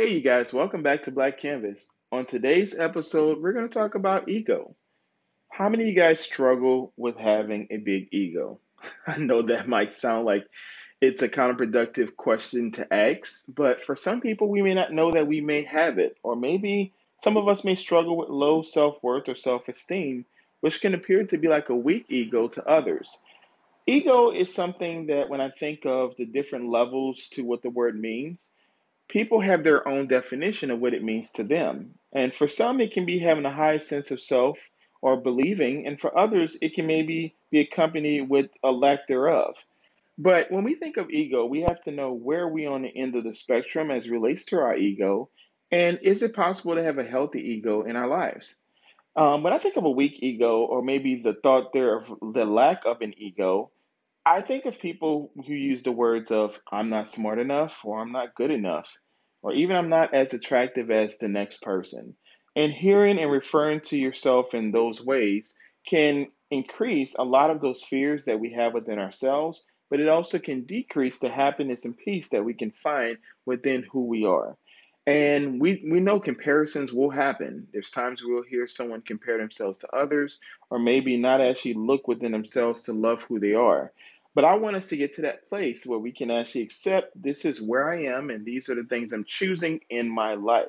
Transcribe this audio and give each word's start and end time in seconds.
Hey, 0.00 0.14
you 0.14 0.22
guys, 0.22 0.50
welcome 0.50 0.82
back 0.82 1.02
to 1.02 1.10
Black 1.10 1.42
Canvas. 1.42 1.86
On 2.10 2.24
today's 2.24 2.74
episode, 2.78 3.38
we're 3.38 3.52
going 3.52 3.68
to 3.68 3.78
talk 3.78 3.96
about 3.96 4.30
ego. 4.30 4.74
How 5.50 5.68
many 5.68 5.82
of 5.82 5.88
you 5.90 5.94
guys 5.94 6.20
struggle 6.20 6.94
with 6.96 7.18
having 7.18 7.66
a 7.70 7.76
big 7.76 8.08
ego? 8.10 8.60
I 9.06 9.18
know 9.18 9.42
that 9.42 9.68
might 9.68 9.92
sound 9.92 10.24
like 10.24 10.46
it's 11.02 11.20
a 11.20 11.28
counterproductive 11.28 12.16
question 12.16 12.72
to 12.72 12.90
ask, 12.90 13.44
but 13.46 13.82
for 13.82 13.94
some 13.94 14.22
people, 14.22 14.48
we 14.48 14.62
may 14.62 14.72
not 14.72 14.90
know 14.90 15.12
that 15.12 15.26
we 15.26 15.42
may 15.42 15.64
have 15.64 15.98
it, 15.98 16.16
or 16.22 16.34
maybe 16.34 16.94
some 17.18 17.36
of 17.36 17.46
us 17.46 17.62
may 17.62 17.74
struggle 17.74 18.16
with 18.16 18.30
low 18.30 18.62
self 18.62 19.02
worth 19.02 19.28
or 19.28 19.36
self 19.36 19.68
esteem, 19.68 20.24
which 20.62 20.80
can 20.80 20.94
appear 20.94 21.26
to 21.26 21.36
be 21.36 21.48
like 21.48 21.68
a 21.68 21.76
weak 21.76 22.06
ego 22.08 22.48
to 22.48 22.66
others. 22.66 23.18
Ego 23.86 24.30
is 24.30 24.54
something 24.54 25.08
that 25.08 25.28
when 25.28 25.42
I 25.42 25.50
think 25.50 25.84
of 25.84 26.16
the 26.16 26.24
different 26.24 26.70
levels 26.70 27.28
to 27.32 27.42
what 27.42 27.60
the 27.60 27.68
word 27.68 28.00
means, 28.00 28.54
people 29.10 29.40
have 29.40 29.64
their 29.64 29.86
own 29.86 30.06
definition 30.06 30.70
of 30.70 30.80
what 30.80 30.94
it 30.94 31.02
means 31.02 31.30
to 31.32 31.44
them. 31.44 31.94
And 32.12 32.34
for 32.34 32.48
some, 32.48 32.80
it 32.80 32.92
can 32.92 33.06
be 33.06 33.18
having 33.18 33.44
a 33.44 33.52
high 33.52 33.78
sense 33.78 34.10
of 34.10 34.22
self 34.22 34.58
or 35.02 35.20
believing, 35.20 35.86
and 35.86 36.00
for 36.00 36.16
others, 36.16 36.56
it 36.60 36.74
can 36.74 36.86
maybe 36.86 37.34
be 37.50 37.60
accompanied 37.60 38.28
with 38.28 38.50
a 38.62 38.70
lack 38.70 39.08
thereof. 39.08 39.56
But 40.18 40.50
when 40.50 40.64
we 40.64 40.74
think 40.74 40.98
of 40.98 41.10
ego, 41.10 41.46
we 41.46 41.62
have 41.62 41.82
to 41.84 41.90
know 41.90 42.12
where 42.12 42.46
we 42.46 42.66
on 42.66 42.82
the 42.82 42.94
end 42.94 43.16
of 43.16 43.24
the 43.24 43.32
spectrum 43.32 43.90
as 43.90 44.08
relates 44.08 44.44
to 44.46 44.58
our 44.58 44.76
ego, 44.76 45.30
and 45.70 45.98
is 46.02 46.22
it 46.22 46.34
possible 46.34 46.74
to 46.74 46.82
have 46.82 46.98
a 46.98 47.04
healthy 47.04 47.40
ego 47.40 47.82
in 47.82 47.96
our 47.96 48.08
lives? 48.08 48.56
Um, 49.16 49.42
when 49.42 49.52
I 49.52 49.58
think 49.58 49.76
of 49.76 49.84
a 49.84 49.90
weak 49.90 50.16
ego, 50.20 50.60
or 50.60 50.82
maybe 50.82 51.22
the 51.22 51.34
thought 51.34 51.72
there 51.72 51.96
of 51.96 52.34
the 52.34 52.44
lack 52.44 52.82
of 52.84 53.00
an 53.00 53.14
ego, 53.16 53.70
I 54.26 54.42
think 54.42 54.66
of 54.66 54.78
people 54.78 55.32
who 55.34 55.54
use 55.54 55.82
the 55.82 55.92
words 55.92 56.30
of 56.30 56.58
I'm 56.70 56.90
not 56.90 57.08
smart 57.08 57.38
enough, 57.38 57.80
or 57.84 58.00
I'm 58.00 58.12
not 58.12 58.34
good 58.34 58.50
enough, 58.50 58.94
or 59.42 59.54
even 59.54 59.76
I'm 59.76 59.88
not 59.88 60.12
as 60.12 60.34
attractive 60.34 60.90
as 60.90 61.16
the 61.18 61.28
next 61.28 61.62
person. 61.62 62.16
And 62.54 62.72
hearing 62.72 63.18
and 63.18 63.30
referring 63.30 63.80
to 63.82 63.96
yourself 63.96 64.52
in 64.52 64.72
those 64.72 65.00
ways 65.00 65.56
can 65.88 66.28
increase 66.50 67.14
a 67.18 67.24
lot 67.24 67.50
of 67.50 67.60
those 67.60 67.82
fears 67.82 68.26
that 68.26 68.40
we 68.40 68.52
have 68.52 68.74
within 68.74 68.98
ourselves, 68.98 69.64
but 69.88 70.00
it 70.00 70.08
also 70.08 70.38
can 70.38 70.64
decrease 70.66 71.18
the 71.18 71.30
happiness 71.30 71.84
and 71.84 71.96
peace 71.96 72.28
that 72.30 72.44
we 72.44 72.54
can 72.54 72.72
find 72.72 73.16
within 73.46 73.84
who 73.90 74.04
we 74.04 74.26
are. 74.26 74.56
And 75.06 75.60
we, 75.60 75.82
we 75.90 76.00
know 76.00 76.20
comparisons 76.20 76.92
will 76.92 77.10
happen. 77.10 77.66
There's 77.72 77.90
times 77.90 78.22
we'll 78.22 78.42
hear 78.42 78.68
someone 78.68 79.02
compare 79.02 79.38
themselves 79.38 79.78
to 79.80 79.88
others, 79.94 80.38
or 80.70 80.78
maybe 80.78 81.16
not 81.16 81.40
actually 81.40 81.74
look 81.74 82.06
within 82.06 82.32
themselves 82.32 82.82
to 82.84 82.92
love 82.92 83.22
who 83.22 83.40
they 83.40 83.54
are. 83.54 83.92
But 84.34 84.44
I 84.44 84.54
want 84.54 84.76
us 84.76 84.86
to 84.88 84.96
get 84.96 85.14
to 85.14 85.22
that 85.22 85.48
place 85.48 85.84
where 85.84 85.98
we 85.98 86.12
can 86.12 86.30
actually 86.30 86.62
accept 86.62 87.20
this 87.20 87.44
is 87.44 87.60
where 87.60 87.90
I 87.90 88.04
am 88.04 88.30
and 88.30 88.44
these 88.44 88.68
are 88.68 88.76
the 88.76 88.84
things 88.84 89.12
I'm 89.12 89.24
choosing 89.24 89.80
in 89.90 90.08
my 90.08 90.34
life. 90.34 90.68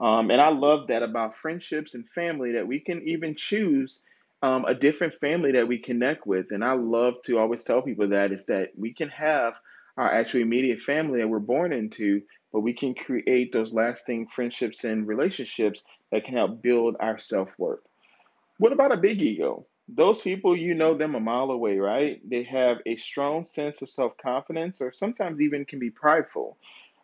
Um, 0.00 0.30
and 0.30 0.40
I 0.40 0.48
love 0.48 0.88
that 0.88 1.02
about 1.02 1.36
friendships 1.36 1.94
and 1.94 2.08
family 2.08 2.52
that 2.52 2.66
we 2.66 2.80
can 2.80 3.02
even 3.06 3.36
choose 3.36 4.02
um, 4.42 4.64
a 4.64 4.74
different 4.74 5.14
family 5.14 5.52
that 5.52 5.68
we 5.68 5.78
connect 5.78 6.26
with. 6.26 6.46
And 6.50 6.64
I 6.64 6.72
love 6.72 7.14
to 7.24 7.38
always 7.38 7.62
tell 7.64 7.82
people 7.82 8.08
that 8.08 8.32
is 8.32 8.46
that 8.46 8.70
we 8.76 8.94
can 8.94 9.08
have 9.10 9.54
our 9.96 10.12
actual 10.12 10.40
immediate 10.40 10.80
family 10.80 11.20
that 11.20 11.28
we're 11.28 11.40
born 11.40 11.72
into, 11.72 12.22
but 12.52 12.60
we 12.60 12.72
can 12.72 12.94
create 12.94 13.52
those 13.52 13.72
lasting 13.72 14.26
friendships 14.28 14.84
and 14.84 15.06
relationships 15.06 15.82
that 16.10 16.24
can 16.24 16.34
help 16.34 16.62
build 16.62 16.96
our 17.00 17.18
self 17.18 17.48
worth. 17.58 17.80
What 18.58 18.72
about 18.72 18.92
a 18.92 18.98
big 18.98 19.22
ego? 19.22 19.66
Those 19.88 20.20
people, 20.20 20.56
you 20.56 20.74
know 20.74 20.94
them 20.94 21.14
a 21.14 21.20
mile 21.20 21.50
away, 21.50 21.78
right? 21.78 22.20
They 22.28 22.42
have 22.44 22.78
a 22.84 22.96
strong 22.96 23.44
sense 23.44 23.80
of 23.82 23.90
self 23.90 24.16
confidence 24.18 24.80
or 24.80 24.92
sometimes 24.92 25.40
even 25.40 25.64
can 25.64 25.78
be 25.78 25.90
prideful. 25.90 26.56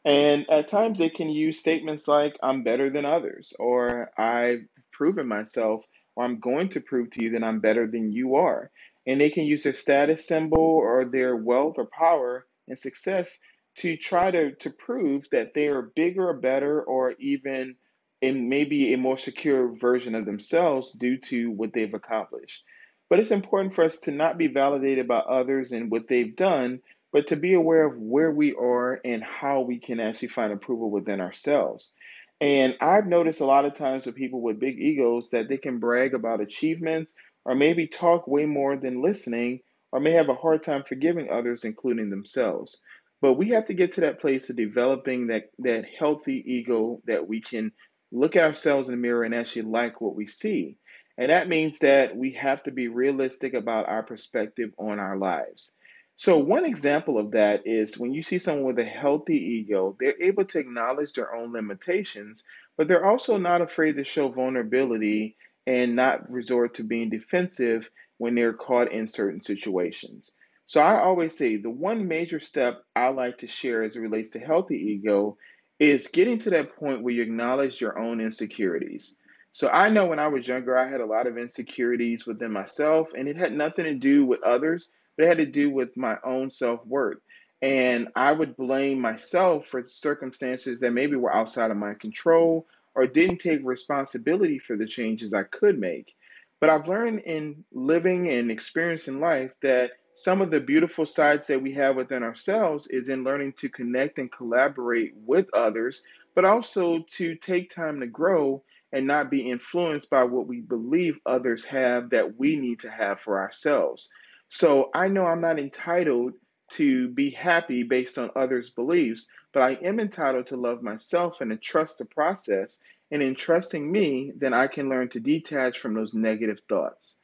And 0.04 0.48
at 0.50 0.68
times 0.68 0.98
they 0.98 1.08
can 1.08 1.30
use 1.30 1.58
statements 1.58 2.06
like, 2.06 2.36
I'm 2.42 2.62
better 2.62 2.90
than 2.90 3.06
others, 3.06 3.54
or 3.58 4.10
I've 4.18 4.66
proven 4.92 5.26
myself, 5.26 5.82
or 6.14 6.24
I'm 6.24 6.40
going 6.40 6.68
to 6.70 6.80
prove 6.80 7.10
to 7.12 7.22
you 7.22 7.30
that 7.30 7.44
I'm 7.44 7.60
better 7.60 7.86
than 7.86 8.12
you 8.12 8.34
are. 8.34 8.70
And 9.06 9.20
they 9.20 9.30
can 9.30 9.44
use 9.44 9.62
their 9.62 9.74
status 9.74 10.26
symbol 10.26 10.58
or 10.58 11.06
their 11.06 11.36
wealth 11.36 11.76
or 11.78 11.86
power 11.86 12.46
and 12.68 12.78
success 12.78 13.38
to 13.78 13.96
try 13.96 14.30
to, 14.30 14.54
to 14.56 14.70
prove 14.70 15.26
that 15.32 15.54
they 15.54 15.68
are 15.68 15.82
bigger 15.82 16.28
or 16.28 16.34
better 16.34 16.82
or 16.82 17.12
even 17.18 17.76
in 18.20 18.48
maybe 18.48 18.94
a 18.94 18.98
more 18.98 19.18
secure 19.18 19.68
version 19.76 20.14
of 20.14 20.24
themselves 20.24 20.92
due 20.92 21.18
to 21.18 21.50
what 21.50 21.72
they've 21.72 21.94
accomplished. 21.94 22.64
But 23.10 23.20
it's 23.20 23.30
important 23.30 23.74
for 23.74 23.84
us 23.84 23.98
to 24.00 24.10
not 24.10 24.38
be 24.38 24.46
validated 24.46 25.06
by 25.06 25.18
others 25.18 25.72
and 25.72 25.90
what 25.90 26.08
they've 26.08 26.34
done, 26.34 26.80
but 27.12 27.28
to 27.28 27.36
be 27.36 27.54
aware 27.54 27.84
of 27.84 27.98
where 27.98 28.30
we 28.30 28.54
are 28.54 29.00
and 29.04 29.22
how 29.22 29.60
we 29.60 29.78
can 29.78 30.00
actually 30.00 30.28
find 30.28 30.52
approval 30.52 30.90
within 30.90 31.20
ourselves. 31.20 31.92
And 32.40 32.76
I've 32.80 33.06
noticed 33.06 33.40
a 33.40 33.46
lot 33.46 33.64
of 33.64 33.74
times 33.74 34.06
with 34.06 34.16
people 34.16 34.40
with 34.40 34.58
big 34.58 34.78
egos 34.78 35.30
that 35.30 35.48
they 35.48 35.56
can 35.56 35.78
brag 35.78 36.14
about 36.14 36.40
achievements 36.40 37.14
or 37.44 37.54
maybe 37.54 37.86
talk 37.86 38.26
way 38.26 38.46
more 38.46 38.76
than 38.76 39.02
listening 39.02 39.60
or 39.92 40.00
may 40.00 40.12
have 40.12 40.28
a 40.28 40.34
hard 40.34 40.62
time 40.62 40.82
forgiving 40.82 41.30
others, 41.30 41.64
including 41.64 42.10
themselves. 42.10 42.80
But 43.24 43.38
we 43.38 43.48
have 43.52 43.64
to 43.68 43.72
get 43.72 43.94
to 43.94 44.02
that 44.02 44.20
place 44.20 44.50
of 44.50 44.56
developing 44.56 45.28
that, 45.28 45.44
that 45.60 45.86
healthy 45.98 46.44
ego 46.46 47.00
that 47.06 47.26
we 47.26 47.40
can 47.40 47.72
look 48.12 48.36
at 48.36 48.44
ourselves 48.44 48.86
in 48.86 48.92
the 48.92 49.00
mirror 49.00 49.24
and 49.24 49.34
actually 49.34 49.62
like 49.62 50.02
what 50.02 50.14
we 50.14 50.26
see. 50.26 50.76
And 51.16 51.30
that 51.30 51.48
means 51.48 51.78
that 51.78 52.14
we 52.14 52.32
have 52.32 52.62
to 52.64 52.70
be 52.70 52.88
realistic 52.88 53.54
about 53.54 53.88
our 53.88 54.02
perspective 54.02 54.72
on 54.76 54.98
our 54.98 55.16
lives. 55.16 55.74
So, 56.18 56.36
one 56.36 56.66
example 56.66 57.16
of 57.16 57.30
that 57.30 57.62
is 57.66 57.96
when 57.96 58.12
you 58.12 58.22
see 58.22 58.38
someone 58.38 58.66
with 58.66 58.78
a 58.78 58.84
healthy 58.84 59.38
ego, 59.38 59.96
they're 59.98 60.22
able 60.22 60.44
to 60.44 60.58
acknowledge 60.58 61.14
their 61.14 61.34
own 61.34 61.50
limitations, 61.50 62.44
but 62.76 62.88
they're 62.88 63.06
also 63.06 63.38
not 63.38 63.62
afraid 63.62 63.96
to 63.96 64.04
show 64.04 64.28
vulnerability 64.28 65.38
and 65.66 65.96
not 65.96 66.30
resort 66.30 66.74
to 66.74 66.82
being 66.84 67.08
defensive 67.08 67.88
when 68.18 68.34
they're 68.34 68.52
caught 68.52 68.92
in 68.92 69.08
certain 69.08 69.40
situations. 69.40 70.34
So, 70.66 70.80
I 70.80 71.00
always 71.00 71.36
say 71.36 71.56
the 71.56 71.70
one 71.70 72.08
major 72.08 72.40
step 72.40 72.82
I 72.96 73.08
like 73.08 73.38
to 73.38 73.46
share 73.46 73.82
as 73.82 73.96
it 73.96 74.00
relates 74.00 74.30
to 74.30 74.38
healthy 74.38 74.76
ego 74.76 75.36
is 75.78 76.08
getting 76.08 76.38
to 76.40 76.50
that 76.50 76.76
point 76.76 77.02
where 77.02 77.14
you 77.14 77.22
acknowledge 77.22 77.80
your 77.80 77.98
own 77.98 78.20
insecurities. 78.20 79.16
So 79.52 79.68
I 79.68 79.88
know 79.88 80.06
when 80.06 80.18
I 80.18 80.28
was 80.28 80.46
younger, 80.48 80.76
I 80.76 80.88
had 80.90 81.00
a 81.00 81.06
lot 81.06 81.26
of 81.26 81.38
insecurities 81.38 82.26
within 82.26 82.52
myself, 82.52 83.12
and 83.16 83.28
it 83.28 83.36
had 83.36 83.52
nothing 83.52 83.84
to 83.84 83.94
do 83.94 84.24
with 84.24 84.42
others, 84.42 84.90
but 85.16 85.24
it 85.24 85.28
had 85.28 85.38
to 85.38 85.46
do 85.46 85.70
with 85.70 85.96
my 85.96 86.16
own 86.24 86.50
self 86.50 86.84
worth. 86.86 87.18
And 87.62 88.08
I 88.16 88.32
would 88.32 88.56
blame 88.56 89.00
myself 89.00 89.66
for 89.66 89.84
circumstances 89.84 90.80
that 90.80 90.92
maybe 90.92 91.16
were 91.16 91.34
outside 91.34 91.70
of 91.70 91.76
my 91.76 91.94
control 91.94 92.66
or 92.94 93.06
didn't 93.06 93.38
take 93.38 93.60
responsibility 93.64 94.58
for 94.58 94.76
the 94.76 94.86
changes 94.86 95.32
I 95.34 95.44
could 95.44 95.78
make. 95.78 96.12
But 96.60 96.70
I've 96.70 96.88
learned 96.88 97.20
in 97.20 97.64
living 97.72 98.28
and 98.28 98.50
experiencing 98.50 99.20
life 99.20 99.52
that 99.62 99.92
some 100.16 100.40
of 100.40 100.50
the 100.50 100.60
beautiful 100.60 101.06
sides 101.06 101.46
that 101.48 101.62
we 101.62 101.72
have 101.72 101.96
within 101.96 102.22
ourselves 102.22 102.86
is 102.86 103.08
in 103.08 103.24
learning 103.24 103.54
to 103.54 103.68
connect 103.68 104.18
and 104.18 104.30
collaborate 104.30 105.14
with 105.16 105.52
others, 105.52 106.02
but 106.34 106.44
also 106.44 107.00
to 107.16 107.34
take 107.34 107.74
time 107.74 108.00
to 108.00 108.06
grow 108.06 108.62
and 108.92 109.06
not 109.06 109.30
be 109.30 109.50
influenced 109.50 110.08
by 110.08 110.22
what 110.22 110.46
we 110.46 110.60
believe 110.60 111.18
others 111.26 111.64
have 111.64 112.10
that 112.10 112.38
we 112.38 112.56
need 112.56 112.78
to 112.80 112.90
have 112.90 113.18
for 113.18 113.40
ourselves. 113.40 114.12
So 114.50 114.90
I 114.94 115.08
know 115.08 115.26
I'm 115.26 115.40
not 115.40 115.58
entitled 115.58 116.34
to 116.74 117.08
be 117.08 117.30
happy 117.30 117.82
based 117.82 118.18
on 118.18 118.30
others' 118.36 118.70
beliefs, 118.70 119.28
but 119.52 119.62
I 119.62 119.72
am 119.82 119.98
entitled 119.98 120.46
to 120.48 120.56
love 120.56 120.82
myself 120.82 121.40
and 121.40 121.50
to 121.50 121.56
trust 121.56 121.98
the 121.98 122.04
process. 122.04 122.80
And 123.10 123.20
in 123.20 123.34
trusting 123.34 123.90
me, 123.90 124.32
then 124.36 124.54
I 124.54 124.68
can 124.68 124.88
learn 124.88 125.08
to 125.10 125.20
detach 125.20 125.78
from 125.78 125.94
those 125.94 126.14
negative 126.14 126.60
thoughts. 126.68 127.18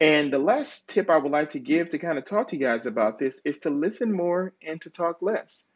And 0.00 0.32
the 0.32 0.38
last 0.38 0.88
tip 0.88 1.10
I 1.10 1.18
would 1.18 1.32
like 1.32 1.50
to 1.50 1.58
give 1.58 1.88
to 1.90 1.98
kind 1.98 2.18
of 2.18 2.24
talk 2.24 2.48
to 2.48 2.56
you 2.56 2.64
guys 2.64 2.86
about 2.86 3.18
this 3.18 3.40
is 3.44 3.58
to 3.60 3.70
listen 3.70 4.12
more 4.12 4.54
and 4.64 4.80
to 4.82 4.90
talk 4.90 5.22
less. 5.22 5.66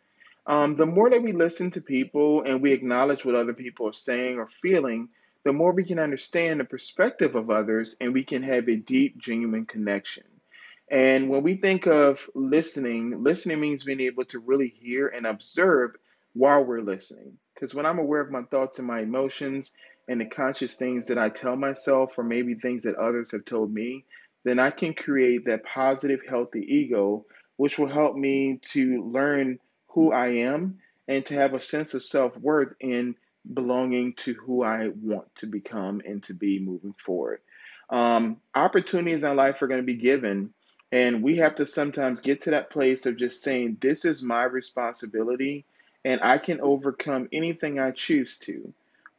Um, 0.46 0.76
the 0.76 0.86
more 0.86 1.10
that 1.10 1.22
we 1.22 1.32
listen 1.32 1.70
to 1.72 1.80
people 1.80 2.42
and 2.42 2.62
we 2.62 2.72
acknowledge 2.72 3.24
what 3.24 3.34
other 3.34 3.52
people 3.52 3.88
are 3.88 3.92
saying 3.92 4.38
or 4.38 4.46
feeling, 4.46 5.08
the 5.44 5.52
more 5.52 5.72
we 5.72 5.84
can 5.84 5.98
understand 5.98 6.60
the 6.60 6.64
perspective 6.64 7.34
of 7.34 7.50
others 7.50 7.96
and 8.00 8.12
we 8.12 8.24
can 8.24 8.42
have 8.42 8.68
a 8.68 8.76
deep, 8.76 9.18
genuine 9.18 9.66
connection. 9.66 10.24
And 10.88 11.28
when 11.28 11.42
we 11.42 11.56
think 11.56 11.86
of 11.86 12.28
listening, 12.34 13.22
listening 13.22 13.60
means 13.60 13.84
being 13.84 14.00
able 14.00 14.24
to 14.26 14.38
really 14.40 14.68
hear 14.68 15.08
and 15.08 15.26
observe 15.26 15.96
while 16.34 16.64
we're 16.64 16.80
listening. 16.82 17.38
Because 17.54 17.74
when 17.74 17.86
I'm 17.86 17.98
aware 17.98 18.20
of 18.20 18.30
my 18.30 18.42
thoughts 18.42 18.78
and 18.78 18.86
my 18.86 19.00
emotions 19.00 19.72
and 20.08 20.20
the 20.20 20.26
conscious 20.26 20.74
things 20.74 21.06
that 21.06 21.18
I 21.18 21.28
tell 21.28 21.56
myself, 21.56 22.18
or 22.18 22.24
maybe 22.24 22.54
things 22.54 22.82
that 22.82 22.96
others 22.96 23.30
have 23.32 23.44
told 23.44 23.72
me, 23.72 24.04
then 24.44 24.58
I 24.58 24.70
can 24.70 24.94
create 24.94 25.46
that 25.46 25.64
positive, 25.64 26.20
healthy 26.28 26.60
ego, 26.60 27.24
which 27.56 27.78
will 27.78 27.88
help 27.88 28.16
me 28.16 28.58
to 28.72 29.04
learn 29.04 29.58
who 29.88 30.12
I 30.12 30.28
am 30.28 30.78
and 31.08 31.24
to 31.26 31.34
have 31.34 31.54
a 31.54 31.60
sense 31.60 31.94
of 31.94 32.04
self 32.04 32.36
worth 32.36 32.74
in 32.80 33.14
belonging 33.54 34.14
to 34.14 34.34
who 34.34 34.62
I 34.62 34.88
want 34.88 35.34
to 35.36 35.46
become 35.46 36.00
and 36.04 36.22
to 36.24 36.34
be 36.34 36.58
moving 36.58 36.94
forward. 37.04 37.40
Um, 37.90 38.38
opportunities 38.54 39.24
in 39.24 39.36
life 39.36 39.60
are 39.62 39.66
going 39.66 39.80
to 39.80 39.86
be 39.86 39.96
given, 39.96 40.54
and 40.90 41.22
we 41.22 41.36
have 41.38 41.56
to 41.56 41.66
sometimes 41.66 42.20
get 42.20 42.42
to 42.42 42.50
that 42.50 42.70
place 42.70 43.06
of 43.06 43.16
just 43.16 43.42
saying, 43.42 43.78
This 43.80 44.04
is 44.04 44.22
my 44.22 44.44
responsibility, 44.44 45.64
and 46.04 46.20
I 46.22 46.38
can 46.38 46.60
overcome 46.60 47.28
anything 47.32 47.78
I 47.78 47.90
choose 47.90 48.38
to. 48.40 48.72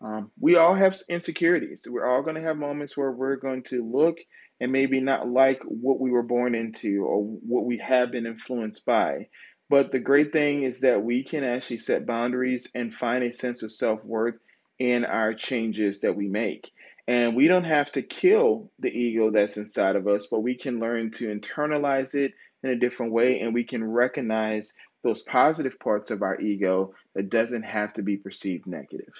Um, 0.03 0.31
we 0.37 0.57
all 0.57 0.75
have 0.75 0.99
insecurities. 1.07 1.87
We're 1.89 2.05
all 2.05 2.23
going 2.23 2.35
to 2.35 2.41
have 2.41 2.57
moments 2.57 2.97
where 2.97 3.11
we're 3.11 3.37
going 3.37 3.63
to 3.63 3.89
look 3.89 4.17
and 4.59 4.71
maybe 4.71 4.99
not 4.99 5.29
like 5.29 5.61
what 5.63 5.99
we 5.99 6.11
were 6.11 6.23
born 6.23 6.55
into 6.55 7.05
or 7.05 7.23
what 7.23 7.65
we 7.65 7.77
have 7.77 8.11
been 8.11 8.25
influenced 8.25 8.85
by. 8.85 9.29
But 9.69 9.91
the 9.91 9.99
great 9.99 10.33
thing 10.33 10.63
is 10.63 10.81
that 10.81 11.03
we 11.03 11.23
can 11.23 11.45
actually 11.45 11.79
set 11.79 12.05
boundaries 12.05 12.69
and 12.75 12.93
find 12.93 13.23
a 13.23 13.33
sense 13.33 13.63
of 13.63 13.71
self 13.71 14.03
worth 14.03 14.35
in 14.77 15.05
our 15.05 15.33
changes 15.33 16.01
that 16.01 16.15
we 16.15 16.27
make. 16.27 16.69
And 17.07 17.35
we 17.35 17.47
don't 17.47 17.63
have 17.63 17.91
to 17.93 18.01
kill 18.01 18.71
the 18.79 18.89
ego 18.89 19.31
that's 19.31 19.57
inside 19.57 19.95
of 19.95 20.07
us, 20.07 20.27
but 20.29 20.41
we 20.41 20.55
can 20.55 20.79
learn 20.79 21.11
to 21.11 21.33
internalize 21.33 22.13
it 22.13 22.33
in 22.61 22.69
a 22.69 22.75
different 22.75 23.13
way 23.13 23.39
and 23.39 23.53
we 23.53 23.63
can 23.63 23.83
recognize 23.83 24.73
those 25.03 25.21
positive 25.21 25.79
parts 25.79 26.11
of 26.11 26.21
our 26.21 26.39
ego 26.39 26.93
that 27.15 27.29
doesn't 27.29 27.63
have 27.63 27.93
to 27.93 28.01
be 28.01 28.17
perceived 28.17 28.67
negative. 28.67 29.13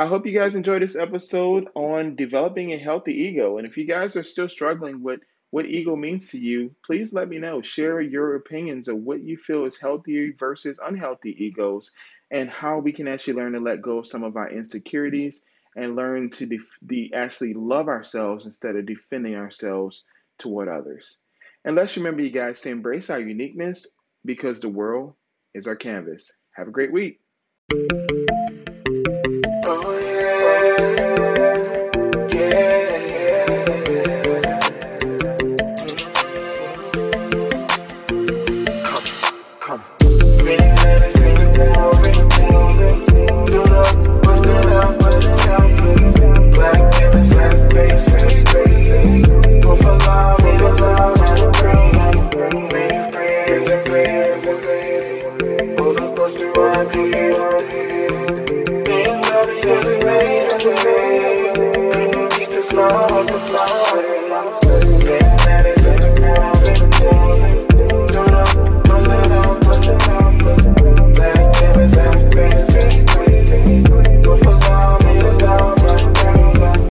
I 0.00 0.06
hope 0.06 0.24
you 0.24 0.32
guys 0.32 0.54
enjoyed 0.54 0.80
this 0.80 0.96
episode 0.96 1.68
on 1.74 2.16
developing 2.16 2.72
a 2.72 2.78
healthy 2.78 3.12
ego. 3.12 3.58
And 3.58 3.66
if 3.66 3.76
you 3.76 3.84
guys 3.84 4.16
are 4.16 4.24
still 4.24 4.48
struggling 4.48 5.02
with 5.02 5.20
what 5.50 5.66
ego 5.66 5.94
means 5.94 6.30
to 6.30 6.38
you, 6.38 6.74
please 6.82 7.12
let 7.12 7.28
me 7.28 7.38
know. 7.38 7.60
Share 7.60 8.00
your 8.00 8.36
opinions 8.36 8.88
of 8.88 8.96
what 8.96 9.22
you 9.22 9.36
feel 9.36 9.66
is 9.66 9.78
healthy 9.78 10.30
versus 10.30 10.80
unhealthy 10.82 11.36
egos 11.44 11.92
and 12.30 12.48
how 12.48 12.78
we 12.78 12.94
can 12.94 13.08
actually 13.08 13.34
learn 13.34 13.52
to 13.52 13.60
let 13.60 13.82
go 13.82 13.98
of 13.98 14.08
some 14.08 14.22
of 14.22 14.38
our 14.38 14.50
insecurities 14.50 15.44
and 15.76 15.96
learn 15.96 16.30
to 16.30 16.46
def- 16.46 16.78
de- 16.86 17.12
actually 17.12 17.52
love 17.52 17.88
ourselves 17.88 18.46
instead 18.46 18.76
of 18.76 18.86
defending 18.86 19.34
ourselves 19.34 20.06
toward 20.38 20.70
others. 20.70 21.18
And 21.66 21.76
let's 21.76 21.98
remember, 21.98 22.22
you 22.22 22.30
guys, 22.30 22.62
to 22.62 22.70
embrace 22.70 23.10
our 23.10 23.20
uniqueness 23.20 23.86
because 24.24 24.60
the 24.60 24.68
world 24.70 25.12
is 25.52 25.66
our 25.66 25.76
canvas. 25.76 26.32
Have 26.52 26.68
a 26.68 26.72
great 26.72 26.90
week. 26.90 27.20
delirium. 64.10 64.69